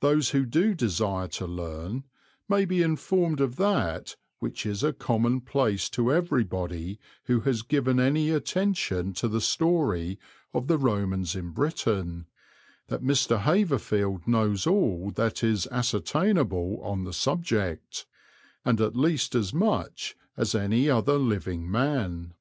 Those 0.00 0.28
who 0.32 0.44
do 0.44 0.74
desire 0.74 1.26
to 1.28 1.46
learn 1.46 2.04
may 2.50 2.66
be 2.66 2.82
informed 2.82 3.40
of 3.40 3.56
that 3.56 4.14
which 4.38 4.66
is 4.66 4.82
a 4.84 4.92
commonplace 4.92 5.88
to 5.88 6.12
everybody 6.12 6.98
who 7.22 7.40
has 7.48 7.62
given 7.62 7.98
any 7.98 8.28
attention 8.28 9.14
to 9.14 9.26
the 9.26 9.40
story 9.40 10.18
of 10.52 10.66
the 10.66 10.76
Romans 10.76 11.34
in 11.34 11.48
Britain, 11.52 12.26
that 12.88 13.02
Mr. 13.02 13.40
Haverfield 13.40 14.28
knows 14.28 14.66
all 14.66 15.10
that 15.12 15.42
is 15.42 15.66
ascertainable 15.68 16.78
on 16.82 17.04
the 17.04 17.14
subject, 17.14 18.04
and 18.66 18.82
at 18.82 18.94
least 18.94 19.34
as 19.34 19.54
much 19.54 20.14
as 20.36 20.54
any 20.54 20.90
other 20.90 21.16
living 21.16 21.70
man. 21.70 22.34